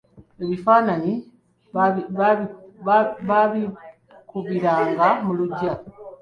[0.43, 1.13] Ebifaananyi
[2.85, 5.73] baabibakubiranga mu lugya.